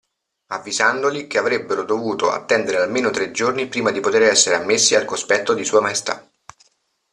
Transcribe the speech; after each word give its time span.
Avvisandoli 0.47 1.27
che 1.27 1.37
avrebbero 1.37 1.83
dovuto 1.83 2.31
attendere 2.31 2.77
almeno 2.81 3.11
tre 3.11 3.29
giorni 3.29 3.67
prima 3.67 3.91
di 3.91 3.99
poter 3.99 4.23
essere 4.23 4.55
ammessi 4.55 4.95
al 4.95 5.05
cospetto 5.05 5.53
di 5.53 5.63
Sua 5.63 5.79
Maestà. 5.79 6.27